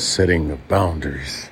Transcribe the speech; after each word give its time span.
setting 0.00 0.50
of 0.50 0.66
boundaries. 0.68 1.50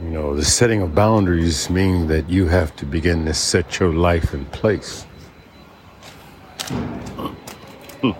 You 0.00 0.10
know, 0.10 0.36
the 0.36 0.44
setting 0.44 0.82
of 0.82 0.94
boundaries 0.94 1.70
means 1.70 2.08
that 2.08 2.28
you 2.28 2.48
have 2.48 2.76
to 2.76 2.84
begin 2.86 3.24
to 3.24 3.34
set 3.34 3.80
your 3.80 3.94
life 3.94 4.34
in 4.34 4.44
place. 4.46 5.06
Hmm. 8.02 8.10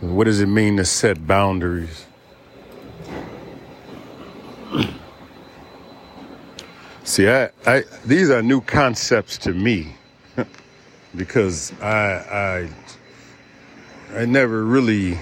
What 0.00 0.24
does 0.24 0.40
it 0.40 0.46
mean 0.46 0.76
to 0.76 0.84
set 0.84 1.26
boundaries? 1.26 2.04
See, 7.04 7.28
I, 7.28 7.50
I 7.66 7.84
these 8.04 8.28
are 8.28 8.42
new 8.42 8.60
concepts 8.60 9.38
to 9.38 9.54
me 9.54 9.94
because 11.16 11.72
I, 11.80 12.68
I 14.12 14.20
I 14.20 14.26
never 14.26 14.64
really 14.64 15.18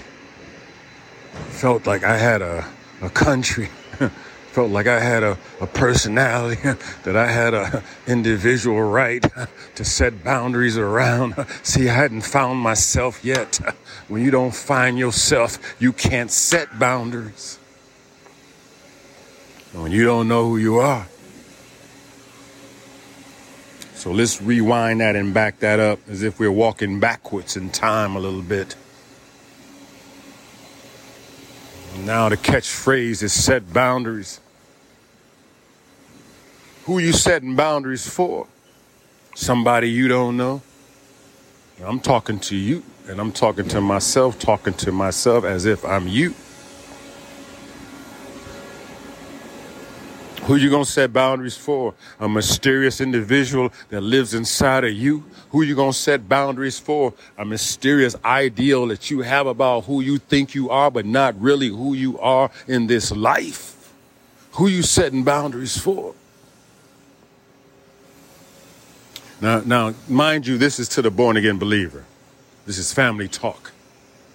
felt 1.36 1.86
like 1.86 2.04
I 2.04 2.16
had 2.16 2.42
a, 2.42 2.66
a 3.02 3.10
country. 3.10 3.68
felt 4.56 4.70
like 4.70 4.86
I 4.86 5.00
had 5.00 5.22
a, 5.22 5.36
a 5.60 5.66
personality, 5.66 6.62
that 7.02 7.14
I 7.14 7.30
had 7.30 7.52
a 7.52 7.82
individual 8.06 8.80
right 8.80 9.22
to 9.74 9.84
set 9.84 10.24
boundaries 10.24 10.78
around. 10.78 11.34
See, 11.62 11.90
I 11.90 11.92
hadn't 11.92 12.22
found 12.22 12.60
myself 12.60 13.22
yet. 13.22 13.60
When 14.08 14.22
you 14.22 14.30
don't 14.30 14.54
find 14.54 14.98
yourself, 14.98 15.58
you 15.78 15.92
can't 15.92 16.30
set 16.30 16.78
boundaries. 16.78 17.58
When 19.74 19.92
you 19.92 20.06
don't 20.06 20.26
know 20.26 20.48
who 20.48 20.56
you 20.56 20.78
are. 20.78 21.06
So 23.92 24.10
let's 24.10 24.40
rewind 24.40 25.02
that 25.02 25.16
and 25.16 25.34
back 25.34 25.58
that 25.58 25.80
up 25.80 25.98
as 26.08 26.22
if 26.22 26.38
we're 26.38 26.50
walking 26.50 26.98
backwards 26.98 27.58
in 27.58 27.68
time 27.68 28.16
a 28.16 28.20
little 28.20 28.40
bit. 28.40 28.74
Now 32.04 32.28
the 32.28 32.36
catchphrase 32.36 33.22
is 33.22 33.32
set 33.32 33.72
boundaries. 33.72 34.40
Who 36.84 36.98
you 36.98 37.12
setting 37.12 37.56
boundaries 37.56 38.08
for? 38.08 38.46
Somebody 39.34 39.90
you 39.90 40.08
don't 40.08 40.36
know? 40.36 40.62
I'm 41.84 42.00
talking 42.00 42.38
to 42.40 42.56
you, 42.56 42.82
and 43.08 43.20
I'm 43.20 43.32
talking 43.32 43.68
to 43.68 43.80
myself, 43.80 44.38
talking 44.38 44.72
to 44.74 44.92
myself 44.92 45.44
as 45.44 45.66
if 45.66 45.84
I'm 45.84 46.08
you. 46.08 46.34
Who 50.46 50.54
you 50.54 50.70
gonna 50.70 50.84
set 50.84 51.12
boundaries 51.12 51.56
for? 51.56 51.94
A 52.20 52.28
mysterious 52.28 53.00
individual 53.00 53.72
that 53.88 54.02
lives 54.02 54.32
inside 54.32 54.84
of 54.84 54.92
you? 54.92 55.24
Who 55.50 55.62
you 55.62 55.74
gonna 55.74 55.92
set 55.92 56.28
boundaries 56.28 56.78
for? 56.78 57.14
A 57.36 57.44
mysterious 57.44 58.14
ideal 58.24 58.86
that 58.86 59.10
you 59.10 59.22
have 59.22 59.48
about 59.48 59.86
who 59.86 60.00
you 60.02 60.18
think 60.18 60.54
you 60.54 60.70
are, 60.70 60.88
but 60.88 61.04
not 61.04 61.40
really 61.40 61.66
who 61.66 61.94
you 61.94 62.16
are 62.20 62.48
in 62.68 62.86
this 62.86 63.10
life? 63.10 63.92
Who 64.52 64.68
you 64.68 64.84
setting 64.84 65.24
boundaries 65.24 65.76
for? 65.76 66.14
Now, 69.40 69.62
now, 69.66 69.94
mind 70.08 70.46
you, 70.46 70.58
this 70.58 70.78
is 70.78 70.88
to 70.90 71.02
the 71.02 71.10
born 71.10 71.36
again 71.36 71.58
believer. 71.58 72.04
This 72.66 72.78
is 72.78 72.92
family 72.92 73.26
talk. 73.26 73.72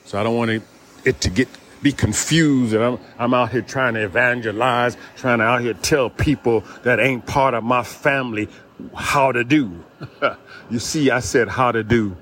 So 0.04 0.20
I 0.20 0.24
don't 0.24 0.36
want 0.36 0.52
it, 0.52 0.62
it 1.06 1.22
to 1.22 1.30
get 1.30 1.48
be 1.82 1.92
confused 1.92 2.74
and 2.74 2.84
I'm, 2.84 3.00
I'm 3.18 3.34
out 3.34 3.52
here 3.52 3.62
trying 3.62 3.96
to 3.96 4.04
evangelize, 4.04 4.98
trying 5.16 5.40
to 5.40 5.46
out 5.46 5.62
here 5.62 5.74
tell 5.74 6.10
people 6.10 6.64
that 6.84 7.00
ain't 7.00 7.26
part 7.26 7.54
of 7.54 7.64
my 7.64 7.84
family 7.84 8.48
how 8.96 9.32
to 9.32 9.44
do. 9.44 9.84
you 10.70 10.80
see, 10.80 11.10
I 11.10 11.20
said 11.20 11.48
how 11.48 11.72
to 11.72 11.84
do. 11.84 12.16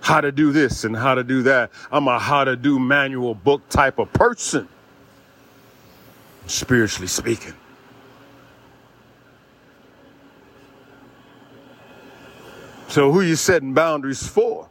How 0.00 0.20
to 0.20 0.32
do 0.32 0.50
this 0.50 0.84
and 0.84 0.96
how 0.96 1.14
to 1.14 1.22
do 1.22 1.42
that. 1.42 1.70
I'm 1.92 2.08
a 2.08 2.18
how 2.18 2.44
to 2.44 2.56
do 2.56 2.78
manual 2.78 3.34
book 3.34 3.68
type 3.68 3.98
of 3.98 4.10
person, 4.12 4.66
spiritually 6.46 7.08
speaking. 7.08 7.54
So 12.88 13.12
who 13.12 13.20
you 13.20 13.36
setting 13.36 13.74
boundaries 13.74 14.26
for? 14.26 14.69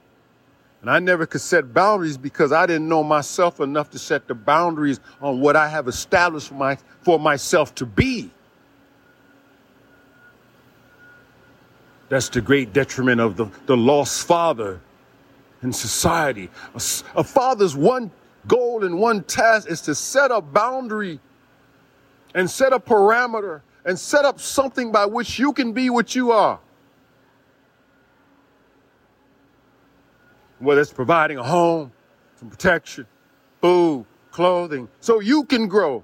And 0.82 0.90
I 0.90 1.00
never 1.00 1.26
could 1.26 1.42
set 1.42 1.74
boundaries 1.74 2.18
because 2.18 2.52
I 2.52 2.66
didn't 2.66 2.88
know 2.88 3.04
myself 3.04 3.60
enough 3.60 3.90
to 3.92 4.00
set 4.00 4.28
the 4.28 4.36
boundaries 4.36 5.00
on 5.22 5.42
what 5.42 5.56
I 5.56 5.68
have 5.68 5.88
established 5.88 6.48
for, 6.48 6.54
my, 6.54 6.78
for 7.02 7.20
myself 7.20 7.76
to 7.76 7.86
be. 7.86 8.32
That's 12.08 12.30
the 12.30 12.42
great 12.42 12.74
detriment 12.74 13.20
of 13.20 13.36
the, 13.36 13.48
the 13.66 13.76
lost 13.78 14.26
father 14.26 14.80
in 15.62 15.74
society. 15.74 16.50
A, 16.74 16.82
a 17.16 17.24
father's 17.24 17.76
one 17.76 18.10
goal 18.48 18.84
and 18.86 18.98
one 18.98 19.24
task 19.24 19.70
is 19.70 19.82
to 19.82 19.94
set 19.94 20.32
a 20.32 20.42
boundary 20.42 21.20
and 22.34 22.50
set 22.50 22.74
a 22.74 22.80
parameter 22.80 23.62
and 23.86 24.00
set 24.00 24.26
up 24.26 24.40
something 24.40 24.92
by 24.92 25.06
which 25.06 25.38
you 25.38 25.52
can 25.52 25.74
be 25.74 25.90
what 25.90 26.16
you 26.16 26.32
are. 26.32 26.60
Whether 30.60 30.82
it's 30.82 30.94
providing 30.94 31.38
a 31.38 31.44
home, 31.44 31.92
some 32.36 32.50
protection, 32.50 33.06
food, 33.62 34.06
clothing, 34.32 34.88
so 35.00 35.20
you 35.20 35.44
can 35.46 35.68
grow. 35.68 36.04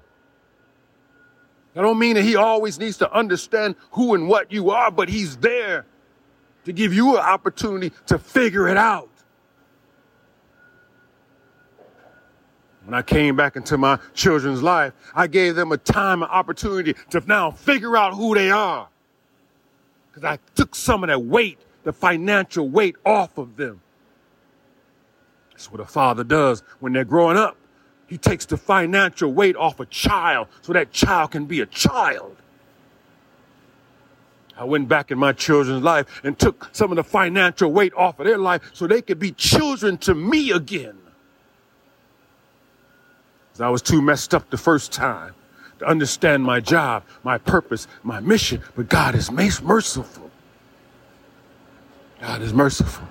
I 1.74 1.82
don't 1.82 1.98
mean 1.98 2.14
that 2.14 2.22
he 2.22 2.36
always 2.36 2.78
needs 2.78 2.96
to 2.98 3.12
understand 3.12 3.76
who 3.92 4.14
and 4.14 4.28
what 4.28 4.50
you 4.50 4.70
are, 4.70 4.90
but 4.90 5.10
he's 5.10 5.36
there 5.36 5.84
to 6.64 6.72
give 6.72 6.94
you 6.94 7.16
an 7.16 7.22
opportunity 7.22 7.92
to 8.06 8.18
figure 8.18 8.66
it 8.66 8.78
out. 8.78 9.10
When 12.86 12.94
I 12.94 13.02
came 13.02 13.36
back 13.36 13.56
into 13.56 13.76
my 13.76 13.98
children's 14.14 14.62
life, 14.62 14.94
I 15.14 15.26
gave 15.26 15.54
them 15.54 15.72
a 15.72 15.76
time 15.76 16.22
and 16.22 16.30
opportunity 16.30 16.94
to 17.10 17.22
now 17.26 17.50
figure 17.50 17.96
out 17.96 18.14
who 18.14 18.34
they 18.34 18.50
are. 18.50 18.88
Because 20.08 20.24
I 20.24 20.38
took 20.54 20.74
some 20.74 21.04
of 21.04 21.08
that 21.08 21.22
weight, 21.22 21.58
the 21.82 21.92
financial 21.92 22.68
weight 22.68 22.96
off 23.04 23.38
of 23.38 23.56
them. 23.56 23.82
That's 25.56 25.72
what 25.72 25.80
a 25.80 25.86
father 25.86 26.22
does 26.22 26.62
when 26.80 26.92
they're 26.92 27.06
growing 27.06 27.38
up. 27.38 27.56
He 28.06 28.18
takes 28.18 28.44
the 28.44 28.58
financial 28.58 29.32
weight 29.32 29.56
off 29.56 29.80
a 29.80 29.86
child 29.86 30.48
so 30.60 30.74
that 30.74 30.92
child 30.92 31.30
can 31.30 31.46
be 31.46 31.62
a 31.62 31.66
child. 31.66 32.36
I 34.54 34.64
went 34.64 34.86
back 34.86 35.10
in 35.10 35.18
my 35.18 35.32
children's 35.32 35.82
life 35.82 36.20
and 36.22 36.38
took 36.38 36.68
some 36.72 36.92
of 36.92 36.96
the 36.96 37.04
financial 37.04 37.72
weight 37.72 37.94
off 37.94 38.20
of 38.20 38.26
their 38.26 38.36
life 38.36 38.60
so 38.74 38.86
they 38.86 39.00
could 39.00 39.18
be 39.18 39.32
children 39.32 39.96
to 39.98 40.14
me 40.14 40.50
again. 40.50 40.98
I 43.58 43.70
was 43.70 43.80
too 43.80 44.02
messed 44.02 44.34
up 44.34 44.50
the 44.50 44.58
first 44.58 44.92
time 44.92 45.34
to 45.78 45.86
understand 45.86 46.44
my 46.44 46.60
job, 46.60 47.04
my 47.24 47.38
purpose, 47.38 47.88
my 48.02 48.20
mission. 48.20 48.60
But 48.74 48.90
God 48.90 49.14
is 49.14 49.30
merciful. 49.30 50.30
God 52.20 52.42
is 52.42 52.52
merciful. 52.52 53.08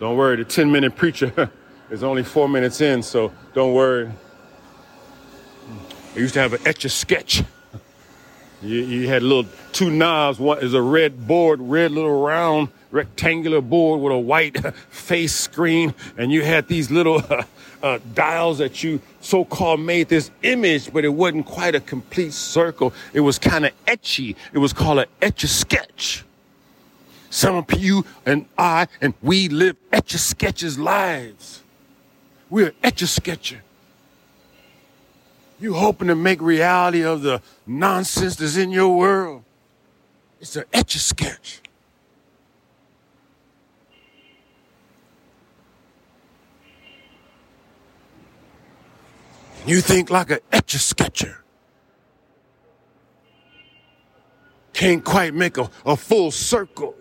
Don't 0.00 0.16
worry, 0.16 0.36
the 0.36 0.44
10 0.44 0.72
minute 0.72 0.96
preacher 0.96 1.50
is 1.90 2.02
only 2.02 2.22
four 2.22 2.48
minutes 2.48 2.80
in, 2.80 3.02
so 3.02 3.32
don't 3.54 3.74
worry. 3.74 4.10
I 6.14 6.18
used 6.18 6.34
to 6.34 6.40
have 6.40 6.52
an 6.54 6.60
etch 6.66 6.84
a 6.84 6.88
sketch. 6.88 7.42
You, 8.60 8.80
you, 8.80 9.06
had 9.06 9.22
little 9.22 9.48
two 9.70 9.88
knobs. 9.88 10.40
One 10.40 10.58
is 10.58 10.74
a 10.74 10.82
red 10.82 11.28
board, 11.28 11.60
red 11.60 11.92
little 11.92 12.20
round 12.20 12.70
rectangular 12.90 13.60
board 13.60 14.00
with 14.00 14.12
a 14.12 14.18
white 14.18 14.74
face 14.90 15.34
screen, 15.34 15.94
and 16.16 16.32
you 16.32 16.42
had 16.42 16.68
these 16.68 16.90
little 16.90 17.22
uh, 17.30 17.44
uh, 17.82 17.98
dials 18.14 18.58
that 18.58 18.82
you 18.82 19.00
so-called 19.20 19.80
made 19.80 20.08
this 20.08 20.30
image, 20.42 20.92
but 20.92 21.04
it 21.04 21.10
wasn't 21.10 21.46
quite 21.46 21.74
a 21.74 21.80
complete 21.80 22.32
circle. 22.32 22.92
It 23.12 23.20
was 23.20 23.38
kind 23.38 23.66
of 23.66 23.72
etchy. 23.86 24.34
It 24.52 24.58
was 24.58 24.72
called 24.72 25.00
an 25.00 25.06
etch 25.22 25.44
a 25.44 25.48
sketch. 25.48 26.24
Some 27.30 27.56
of 27.56 27.72
you 27.78 28.04
and 28.24 28.46
I 28.56 28.88
and 29.00 29.14
we 29.22 29.48
live 29.48 29.76
etch 29.92 30.14
a 30.14 30.18
sketches 30.18 30.78
lives. 30.78 31.62
We're 32.50 32.72
etch 32.82 33.02
a 33.02 33.06
sketcher. 33.06 33.62
You 35.60 35.74
hoping 35.74 36.08
to 36.08 36.14
make 36.14 36.40
reality 36.40 37.04
of 37.04 37.22
the 37.22 37.42
nonsense 37.66 38.36
that's 38.36 38.56
in 38.56 38.70
your 38.70 38.96
world. 38.96 39.42
It's 40.40 40.56
an 40.56 40.64
etch 40.72 40.94
a 40.94 40.98
sketch. 41.00 41.60
You 49.66 49.80
think 49.80 50.08
like 50.08 50.30
an 50.30 50.38
etch 50.50 50.74
a 50.74 50.78
sketcher. 50.78 51.42
Can't 54.72 55.04
quite 55.04 55.34
make 55.34 55.58
a, 55.58 55.68
a 55.84 55.96
full 55.96 56.30
circle. 56.30 56.94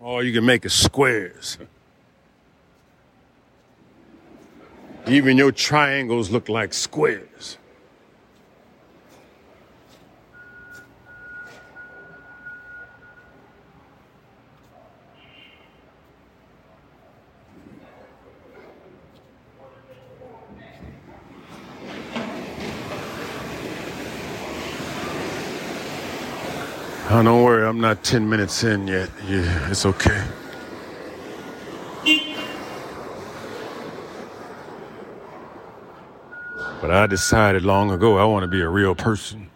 Or 0.00 0.24
you 0.24 0.32
can 0.32 0.46
make 0.46 0.64
it 0.64 0.70
squares. 0.70 1.58
Even 5.10 5.36
your 5.36 5.50
triangles 5.50 6.30
look 6.30 6.48
like 6.48 6.72
squares. 6.72 7.58
Oh, 27.12 27.24
don't 27.24 27.42
worry, 27.42 27.66
I'm 27.66 27.80
not 27.80 28.04
10 28.04 28.28
minutes 28.28 28.62
in 28.62 28.86
yet. 28.86 29.10
Yeah, 29.26 29.70
it's 29.70 29.84
okay. 29.84 30.24
But 36.90 36.98
I 36.98 37.06
decided 37.06 37.62
long 37.64 37.92
ago 37.92 38.18
I 38.18 38.24
want 38.24 38.42
to 38.42 38.48
be 38.48 38.62
a 38.62 38.68
real 38.68 38.96
person. 38.96 39.48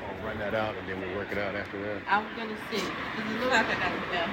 I'll 0.00 0.24
run 0.24 0.38
that 0.38 0.54
out 0.54 0.74
and 0.76 0.88
then 0.88 0.98
we'll 0.98 1.14
work 1.14 1.30
it 1.30 1.36
out 1.36 1.54
after 1.54 1.78
that. 1.82 2.00
I 2.08 2.20
was 2.20 2.28
gonna 2.38 2.56
see. 2.70 2.78
Does 2.78 2.86
it 2.86 3.40
look 3.40 3.50
like 3.50 3.66
I 3.66 3.74
got 3.74 3.92
it 3.92 4.12
down? 4.14 4.30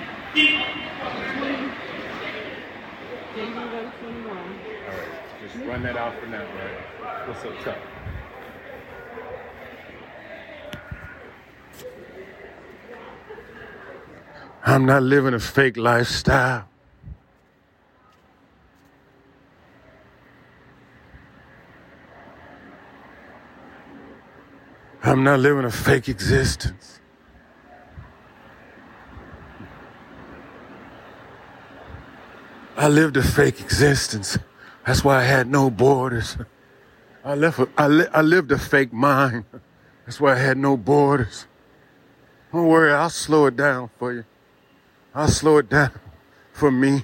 Yeah, 3.36 3.44
you 3.50 3.54
gonna 3.54 3.70
go 3.70 3.82
to 3.82 3.92
twenty-one. 4.00 4.38
All 4.38 4.96
right, 4.96 5.25
just 5.42 5.56
run 5.66 5.84
that 5.84 5.98
out 5.98 6.20
for 6.20 6.28
now, 6.28 6.44
right? 6.44 7.28
What's 7.28 7.42
so 7.42 7.54
tough? 7.64 7.78
I'm 14.66 14.86
not 14.86 15.04
living 15.04 15.34
a 15.34 15.40
fake 15.40 15.78
lifestyle. 15.78 16.68
I'm 25.04 25.24
not 25.24 25.40
living 25.40 25.66
a 25.66 25.72
fake 25.72 26.10
existence. 26.10 27.00
I 32.76 32.88
lived 32.88 33.16
a 33.18 33.24
fake 33.24 33.62
existence. 33.62 34.40
That's 34.86 35.04
why 35.04 35.18
I 35.18 35.24
had 35.24 35.48
no 35.48 35.70
borders. 35.70 36.38
I 37.24 37.34
left. 37.34 37.60
A, 37.60 37.68
I, 37.78 37.88
li- 37.88 38.08
I 38.14 38.22
lived 38.22 38.52
a 38.52 38.60
fake 38.60 38.94
mind. 38.94 39.46
That's 40.06 40.22
why 40.22 40.34
I 40.34 40.38
had 40.38 40.58
no 40.58 40.78
borders. 40.78 41.48
Don't 42.54 42.68
worry, 42.68 42.94
I'll 42.94 43.10
slow 43.10 43.48
it 43.48 43.58
down 43.58 43.90
for 43.98 44.14
you. 44.14 44.26
I'll 45.14 45.28
slow 45.28 45.58
it 45.58 45.70
down 45.70 45.92
for 46.54 46.70
me. 46.70 47.04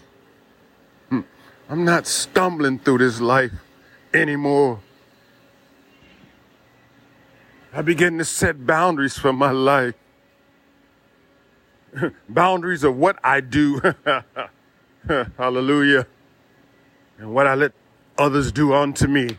Hmm. 1.09 1.21
I'm 1.67 1.83
not 1.83 2.05
stumbling 2.05 2.77
through 2.79 2.99
this 2.99 3.19
life 3.19 3.51
anymore. 4.13 4.79
I 7.73 7.81
begin 7.81 8.17
to 8.19 8.25
set 8.25 8.65
boundaries 8.65 9.17
for 9.17 9.33
my 9.33 9.51
life. 9.51 9.95
boundaries 12.29 12.83
of 12.83 12.95
what 12.95 13.17
I 13.23 13.41
do. 13.41 13.81
Hallelujah. 15.37 16.05
And 17.21 17.35
what 17.35 17.45
I 17.45 17.53
let 17.53 17.71
others 18.17 18.51
do 18.51 18.73
unto 18.73 19.05
me. 19.05 19.37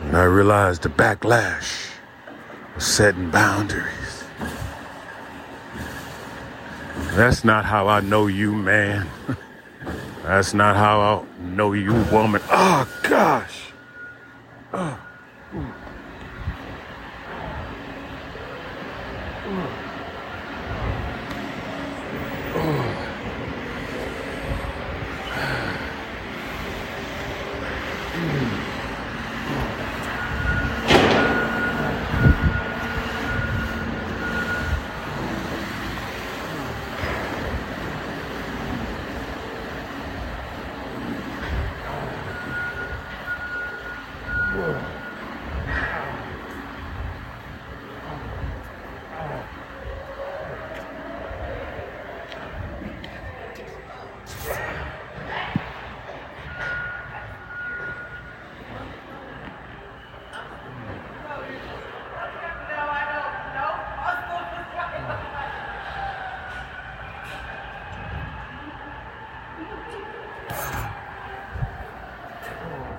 And 0.00 0.16
I 0.16 0.24
realized 0.24 0.84
the 0.84 0.88
backlash 0.88 1.90
of 2.74 2.82
setting 2.82 3.30
boundaries. 3.30 4.24
That's 7.12 7.44
not 7.44 7.66
how 7.66 7.88
I 7.88 8.00
know 8.00 8.26
you, 8.26 8.54
man. 8.54 9.06
That's 10.22 10.54
not 10.54 10.76
how 10.76 11.00
I 11.00 11.44
know 11.44 11.74
you, 11.74 11.92
woman. 12.10 12.40
Oh, 12.48 12.88
gosh. 13.02 13.66
Oh. 14.72 14.98
Sorry. 15.52 15.79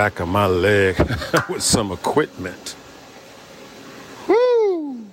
back 0.00 0.18
of 0.18 0.28
my 0.28 0.46
leg 0.46 0.96
with 1.50 1.62
some 1.62 1.92
equipment. 1.92 2.74
Woo! 4.26 5.04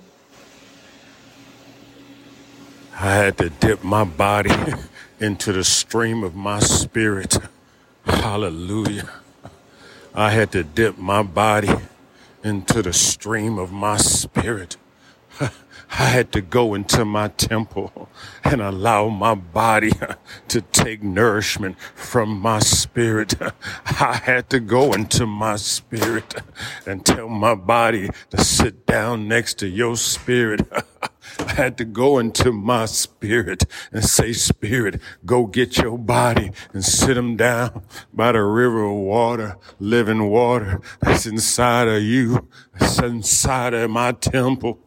I 2.98 3.14
had 3.16 3.36
to 3.36 3.50
dip 3.50 3.84
my 3.84 4.04
body 4.04 4.50
into 5.20 5.52
the 5.52 5.62
stream 5.62 6.24
of 6.24 6.34
my 6.34 6.60
spirit. 6.60 7.36
Hallelujah. 8.06 9.10
I 10.14 10.30
had 10.30 10.52
to 10.52 10.64
dip 10.64 10.96
my 10.96 11.22
body 11.22 11.74
into 12.42 12.80
the 12.80 12.94
stream 12.94 13.58
of 13.58 13.70
my 13.70 13.98
spirit. 13.98 14.78
I 15.90 16.04
had 16.04 16.32
to 16.32 16.40
go 16.40 16.74
into 16.74 17.04
my 17.04 17.28
temple 17.28 18.08
and 18.44 18.60
allow 18.60 19.08
my 19.08 19.34
body 19.34 19.92
to 20.48 20.60
take 20.60 21.02
nourishment 21.02 21.78
from 21.94 22.40
my 22.40 22.58
spirit. 22.60 23.34
I 23.86 24.20
had 24.22 24.50
to 24.50 24.60
go 24.60 24.92
into 24.92 25.26
my 25.26 25.56
spirit 25.56 26.34
and 26.86 27.04
tell 27.04 27.28
my 27.28 27.54
body 27.54 28.10
to 28.30 28.44
sit 28.44 28.86
down 28.86 29.28
next 29.28 29.54
to 29.60 29.68
your 29.68 29.96
spirit. 29.96 30.62
I 31.38 31.52
had 31.52 31.78
to 31.78 31.84
go 31.84 32.18
into 32.18 32.52
my 32.52 32.86
spirit 32.86 33.64
and 33.92 34.04
say, 34.04 34.32
Spirit, 34.32 35.00
go 35.24 35.46
get 35.46 35.78
your 35.78 35.98
body 35.98 36.52
and 36.72 36.84
sit 36.84 37.16
him 37.16 37.36
down 37.36 37.82
by 38.12 38.32
the 38.32 38.42
river 38.42 38.84
of 38.84 38.96
water, 38.96 39.56
living 39.78 40.30
water 40.30 40.80
that's 41.00 41.26
inside 41.26 41.88
of 41.88 42.02
you, 42.02 42.48
that's 42.78 42.98
inside 42.98 43.74
of 43.74 43.90
my 43.90 44.12
temple. 44.12 44.80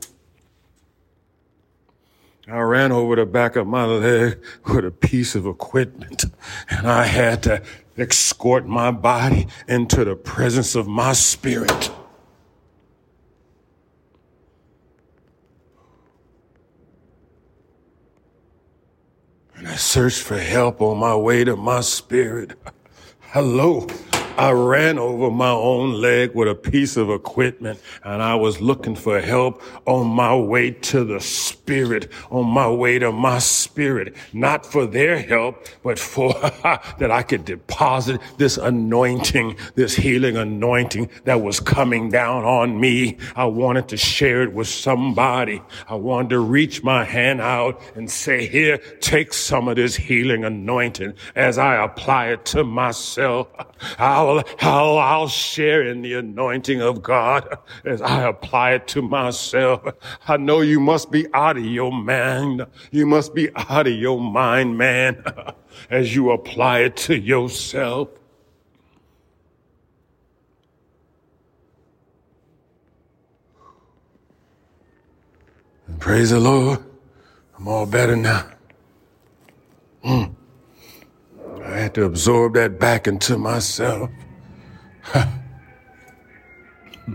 I 2.51 2.60
ran 2.60 2.91
over 2.91 3.15
the 3.15 3.25
back 3.25 3.55
of 3.55 3.65
my 3.65 3.86
leg 3.86 4.43
with 4.67 4.84
a 4.84 4.91
piece 4.91 5.36
of 5.36 5.46
equipment 5.46 6.25
and 6.70 6.86
I 6.86 7.05
had 7.05 7.43
to 7.43 7.62
escort 7.98 8.67
my 8.67 8.91
body 8.91 9.48
into 9.70 10.03
the 10.03 10.15
presence 10.15 10.75
of 10.75 10.86
my 10.86 11.13
spirit. 11.13 11.91
And 19.55 19.67
I 19.67 19.75
searched 19.75 20.22
for 20.22 20.38
help 20.38 20.81
on 20.81 20.98
my 20.98 21.15
way 21.15 21.46
to 21.46 21.55
my 21.55 21.79
spirit. 21.79 22.60
Hello. 23.20 23.88
I 24.41 24.53
ran 24.53 24.98
over 24.98 25.29
my 25.29 25.51
own 25.51 26.01
leg 26.01 26.33
with 26.33 26.48
a 26.48 26.55
piece 26.55 26.98
of 26.98 27.12
equipment 27.12 27.79
and 28.03 28.24
I 28.24 28.33
was 28.33 28.60
looking 28.60 28.95
for 28.95 29.21
help 29.21 29.62
on 29.86 30.07
my 30.07 30.36
way 30.36 30.71
to 30.71 31.03
the 31.03 31.19
spirit, 31.19 32.12
on 32.31 32.48
my 32.48 32.67
way 32.67 32.98
to 32.98 33.12
my 33.12 33.38
spirit, 33.38 34.15
not 34.33 34.65
for 34.65 34.88
their 34.88 35.19
help, 35.19 35.67
but 35.83 36.00
for 36.00 36.33
that 36.63 37.12
I 37.12 37.21
could 37.21 37.45
deposit 37.45 38.19
this 38.38 38.57
anointing, 38.57 39.57
this 39.75 39.95
healing 39.95 40.38
anointing 40.38 41.12
that 41.25 41.43
was 41.43 41.60
coming 41.60 42.10
down 42.10 42.43
on 42.43 42.79
me. 42.79 43.17
I 43.36 43.45
wanted 43.45 43.89
to 43.89 43.98
share 43.98 44.41
it 44.41 44.53
with 44.53 44.67
somebody. 44.67 45.62
I 45.88 45.93
wanted 45.93 46.31
to 46.31 46.39
reach 46.39 46.81
my 46.81 47.03
hand 47.03 47.41
out 47.41 47.79
and 47.93 48.10
say, 48.10 48.48
here, 48.48 48.79
take 49.01 49.33
some 49.33 49.67
of 49.67 49.75
this 49.75 49.95
healing 49.95 50.45
anointing 50.45 51.13
as 51.36 51.60
I 51.60 51.75
apply 51.75 52.29
it 52.29 52.45
to 52.45 52.63
myself. 52.63 53.48
I 54.00 54.30
I'll, 54.31 54.43
I'll, 54.61 54.97
I'll 54.97 55.27
share 55.27 55.83
in 55.83 56.01
the 56.01 56.13
anointing 56.13 56.81
of 56.81 57.01
God 57.01 57.57
as 57.83 58.01
I 58.01 58.23
apply 58.27 58.71
it 58.73 58.88
to 58.89 59.01
myself. 59.01 59.81
I 60.27 60.38
know 60.38 60.61
you 60.61 60.79
must 60.79 61.11
be 61.11 61.27
out 61.33 61.57
of 61.57 61.65
your 61.65 61.91
mind. 61.91 62.65
You 62.91 63.05
must 63.05 63.33
be 63.33 63.50
out 63.55 63.88
of 63.88 63.93
your 63.93 64.19
mind, 64.19 64.77
man, 64.77 65.23
as 65.89 66.15
you 66.15 66.31
apply 66.31 66.79
it 66.79 66.95
to 66.97 67.15
yourself. 67.15 68.09
Praise 76.00 76.31
the 76.31 76.39
Lord. 76.39 76.79
I'm 77.57 77.67
all 77.67 77.85
better 77.85 78.15
now. 78.15 78.47
Mm. 80.03 80.33
I 81.63 81.77
had 81.77 81.93
to 81.93 82.05
absorb 82.05 82.55
that 82.55 82.79
back 82.79 83.07
into 83.07 83.38
myself. 83.38 84.09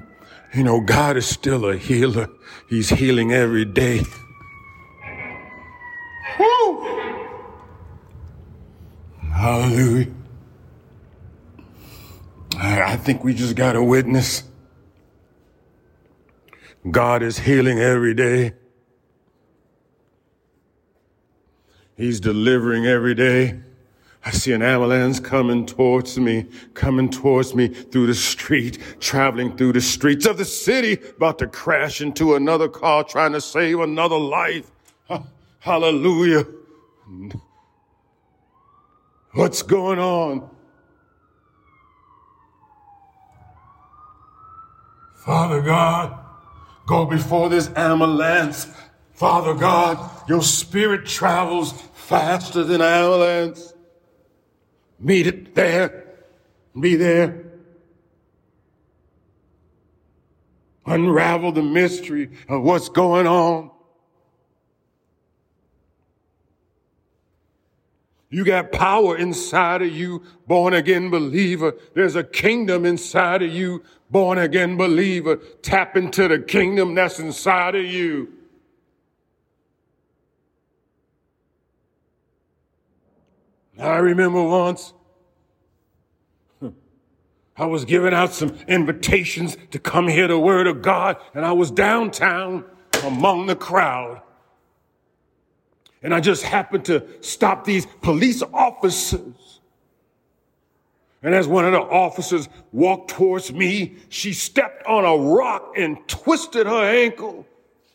you 0.55 0.63
know, 0.63 0.81
God 0.81 1.17
is 1.17 1.27
still 1.27 1.67
a 1.67 1.77
healer. 1.77 2.29
He's 2.69 2.91
healing 2.91 3.33
every 3.33 3.65
day. 3.65 4.03
Woo! 6.39 6.87
Hallelujah. 9.33 10.13
I 12.59 12.97
think 12.97 13.23
we 13.23 13.35
just 13.35 13.55
got 13.55 13.77
a 13.77 13.83
witness. 13.83 14.43
God 16.91 17.23
is 17.23 17.41
healing 17.41 17.79
every 17.79 18.15
day. 18.15 18.55
He's 21.97 22.21
delivering 22.21 22.87
every 22.87 23.15
day. 23.15 23.61
I 24.27 24.31
see 24.33 24.53
an 24.53 24.61
ambulance 24.61 25.21
coming 25.21 25.65
towards 25.67 26.19
me, 26.19 26.47
coming 26.75 27.09
towards 27.09 27.55
me 27.55 27.69
through 27.69 28.09
the 28.09 28.15
street, 28.15 28.79
traveling 28.99 29.57
through 29.57 29.75
the 29.75 29.81
streets 29.81 30.27
of 30.27 30.37
the 30.37 30.45
city, 30.45 30.95
about 31.17 31.39
to 31.39 31.47
crash 31.47 32.01
into 32.01 32.35
another 32.35 32.69
car, 32.69 33.05
trying 33.05 33.31
to 33.35 33.41
save 33.41 33.79
another 33.79 34.19
life. 34.19 34.69
Hallelujah. 35.61 36.45
What's 39.35 39.63
going 39.63 40.01
on? 40.01 40.51
Father 45.25 45.63
God, 45.63 46.19
go 46.85 47.07
before 47.07 47.49
this 47.49 47.71
ambulance. 47.77 48.67
Father 49.15 49.55
God, 49.55 50.29
your 50.29 50.43
spirit 50.43 51.07
travels 51.07 51.81
faster 51.95 52.65
than 52.65 52.81
ambulance. 52.81 53.75
Meet 54.99 55.27
it 55.27 55.55
there. 55.55 56.05
Be 56.79 56.97
there. 56.97 57.43
Unravel 60.87 61.53
the 61.53 61.63
mystery 61.63 62.31
of 62.49 62.63
what's 62.63 62.89
going 62.89 63.27
on. 63.27 63.71
You 68.29 68.45
got 68.45 68.73
power 68.73 69.17
inside 69.17 69.83
of 69.83 69.89
you, 69.89 70.23
born 70.47 70.75
again 70.75 71.11
believer. 71.11 71.75
There's 71.95 72.17
a 72.17 72.25
kingdom 72.25 72.85
inside 72.85 73.43
of 73.43 73.53
you, 73.53 73.83
born 74.11 74.39
again 74.39 74.77
believer. 74.77 75.37
Tap 75.63 75.97
into 75.97 76.29
the 76.29 76.41
kingdom 76.41 76.95
that's 76.95 77.19
inside 77.19 77.75
of 77.75 77.85
you. 77.85 78.33
I 83.79 83.97
remember 83.97 84.43
once 84.43 84.93
I 87.59 87.65
was 87.65 87.85
giving 87.85 88.13
out 88.13 88.35
some 88.35 88.57
invitations 88.69 89.57
to 89.71 89.79
come 89.79 90.09
hear 90.09 90.29
the 90.29 90.39
word 90.39 90.67
of 90.67 90.83
God, 90.83 91.17
and 91.35 91.45
I 91.45 91.53
was 91.53 91.71
downtown 91.71 92.65
among 93.05 93.47
the 93.47 93.57
crowd. 93.57 94.21
And 96.03 96.15
I 96.15 96.21
just 96.21 96.43
happened 96.43 96.85
to 96.87 97.07
stop 97.23 97.65
these 97.65 97.87
police 98.03 98.43
officers. 98.53 99.61
And 101.23 101.35
as 101.35 101.49
one 101.49 101.65
of 101.65 101.73
the 101.73 101.81
officers 101.81 102.49
walked 102.73 103.11
towards 103.11 103.53
me, 103.53 103.97
she 104.11 104.33
stepped 104.33 104.87
on 104.87 105.05
a 105.05 105.17
rock 105.17 105.73
and 105.77 105.97
twisted 106.07 106.67
her 106.67 106.85
ankle 106.85 107.47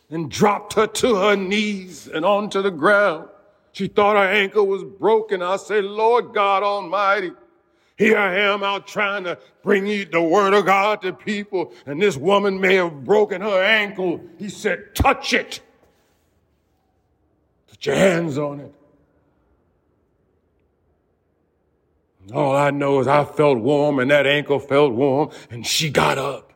and 0.10 0.30
dropped 0.30 0.74
her 0.74 0.88
to 0.88 1.16
her 1.16 1.36
knees 1.36 2.08
and 2.08 2.26
onto 2.26 2.62
the 2.62 2.72
ground. 2.72 3.30
She 3.74 3.88
thought 3.88 4.16
her 4.16 4.32
ankle 4.32 4.68
was 4.68 4.84
broken. 4.84 5.42
I 5.42 5.58
said, 5.58 5.84
Lord 5.86 6.34
God 6.34 6.64
Almighty, 6.64 7.32
here 7.98 8.18
I 8.18 8.36
am 8.40 8.64
out 8.64 8.88
trying 8.88 9.24
to 9.26 9.38
bring 9.64 9.86
you 9.86 10.06
the 10.06 10.22
word 10.22 10.54
of 10.54 10.66
God 10.66 11.02
to 11.04 11.14
people, 11.14 11.74
and 11.86 12.02
this 12.02 12.18
woman 12.18 12.60
may 12.60 12.76
have 12.76 13.04
broken 13.04 13.42
her 13.42 13.64
ankle. 13.64 14.22
He 14.38 14.50
said, 14.50 14.96
touch 14.96 15.34
it. 15.34 15.62
Put 17.68 17.86
your 17.86 17.96
hands 17.96 18.38
on 18.38 18.60
it. 18.60 18.74
all 22.34 22.56
I 22.56 22.72
know 22.72 23.00
is 23.00 23.08
I 23.08 23.26
felt 23.26 23.58
warm 23.60 24.00
and 24.00 24.12
that 24.12 24.26
ankle 24.26 24.60
felt 24.60 24.94
warm 24.94 25.32
and 25.50 25.66
she 25.66 25.90
got 25.90 26.18
up. 26.18 26.54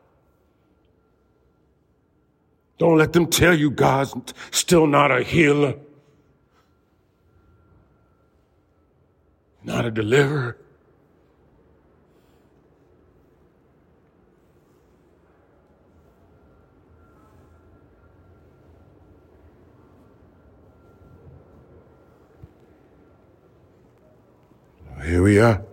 Don't 2.77 2.97
let 2.97 3.13
them 3.13 3.27
tell 3.27 3.53
you 3.57 3.71
God's 3.71 4.13
still 4.51 4.85
not 4.85 5.11
a 5.11 5.23
healer. 5.23 5.75
not 9.65 9.83
a 9.85 9.91
deliverer. 9.91 10.57
Here 25.03 25.21
we 25.21 25.39
are. 25.39 25.63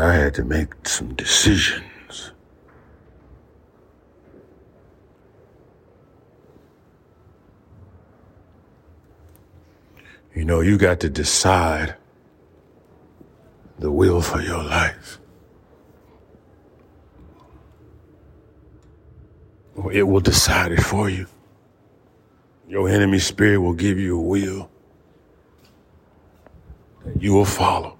I 0.00 0.14
had 0.14 0.34
to 0.34 0.44
make 0.44 0.88
some 0.88 1.14
decisions. 1.14 2.32
You 10.34 10.46
know, 10.46 10.60
you 10.60 10.78
got 10.78 11.00
to 11.00 11.10
decide 11.10 11.96
the 13.78 13.90
will 13.90 14.22
for 14.22 14.40
your 14.40 14.62
life. 14.62 15.18
It 19.92 20.04
will 20.04 20.20
decide 20.20 20.72
it 20.72 20.82
for 20.82 21.10
you. 21.10 21.26
Your 22.68 22.88
enemy 22.88 23.18
spirit 23.18 23.58
will 23.58 23.74
give 23.74 23.98
you 23.98 24.18
a 24.18 24.22
will 24.22 24.70
that 27.04 27.20
you 27.20 27.34
will 27.34 27.44
follow. 27.44 27.99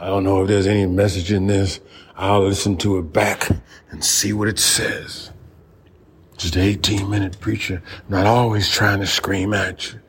I 0.00 0.06
don't 0.06 0.24
know 0.24 0.40
if 0.40 0.48
there's 0.48 0.66
any 0.66 0.86
message 0.86 1.30
in 1.30 1.46
this. 1.46 1.78
I'll 2.16 2.40
listen 2.42 2.78
to 2.78 2.98
it 2.98 3.12
back 3.12 3.50
and 3.90 4.02
see 4.02 4.32
what 4.32 4.48
it 4.48 4.58
says. 4.58 5.30
Just 6.38 6.56
an 6.56 6.62
18 6.62 7.08
minute 7.10 7.38
preacher, 7.38 7.82
I'm 7.86 8.10
not 8.10 8.26
always 8.26 8.70
trying 8.70 9.00
to 9.00 9.06
scream 9.06 9.52
at 9.52 9.92
you. 9.92 10.00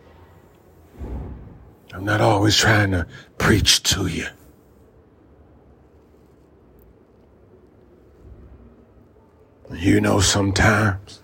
I'm 1.93 2.05
not 2.05 2.21
always 2.21 2.55
trying 2.55 2.91
to 2.91 3.05
preach 3.38 3.83
to 3.83 4.07
you. 4.07 4.27
You 9.74 10.00
know, 10.00 10.21
sometimes 10.21 11.21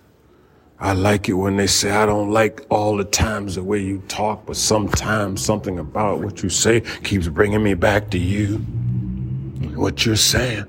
I 0.79 0.93
like 0.93 1.27
it 1.27 1.33
when 1.33 1.57
they 1.57 1.65
say, 1.65 1.89
I 1.89 2.05
don't 2.05 2.31
like 2.31 2.65
all 2.69 2.97
the 2.97 3.03
times 3.03 3.55
the 3.55 3.63
way 3.63 3.79
you 3.79 3.99
talk, 4.07 4.45
but 4.45 4.55
sometimes 4.55 5.43
something 5.43 5.79
about 5.79 6.19
what 6.19 6.43
you 6.43 6.49
say 6.49 6.81
keeps 7.03 7.27
bringing 7.27 7.63
me 7.63 7.73
back 7.73 8.11
to 8.11 8.19
you 8.19 8.55
and 8.55 9.75
what 9.75 10.05
you're 10.05 10.15
saying. 10.15 10.65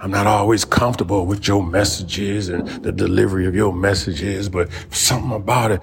I'm 0.00 0.10
not 0.10 0.26
always 0.26 0.64
comfortable 0.64 1.24
with 1.24 1.46
your 1.46 1.62
messages 1.62 2.48
and 2.48 2.66
the 2.82 2.90
delivery 2.90 3.46
of 3.46 3.54
your 3.54 3.72
messages, 3.72 4.48
but 4.48 4.70
something 4.90 5.32
about 5.32 5.70
it 5.70 5.82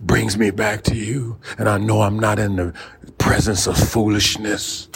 brings 0.00 0.36
me 0.36 0.50
back 0.50 0.82
to 0.84 0.96
you. 0.96 1.38
And 1.56 1.68
I 1.68 1.78
know 1.78 2.02
I'm 2.02 2.18
not 2.18 2.40
in 2.40 2.56
the 2.56 2.74
presence 3.18 3.68
of 3.68 3.76
foolishness. 3.76 4.88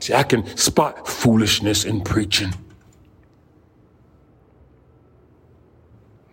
See, 0.00 0.14
I 0.14 0.22
can 0.22 0.46
spot 0.56 1.06
foolishness 1.06 1.84
in 1.84 2.00
preaching. 2.00 2.52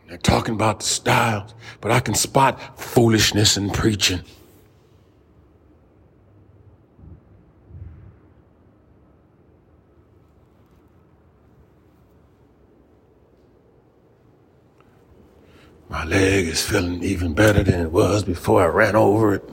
They're 0.09 0.17
talking 0.17 0.55
about 0.55 0.79
the 0.79 0.87
styles, 0.87 1.53
but 1.81 1.91
I 1.91 1.99
can 1.99 2.15
spot 2.15 2.79
foolishness 2.79 3.57
in 3.57 3.69
preaching. 3.69 4.21
My 15.89 16.05
leg 16.05 16.47
is 16.47 16.67
feeling 16.67 17.03
even 17.03 17.33
better 17.33 17.61
than 17.61 17.79
it 17.81 17.91
was 17.91 18.23
before 18.23 18.63
I 18.63 18.67
ran 18.67 18.95
over 18.95 19.35
it. 19.35 19.49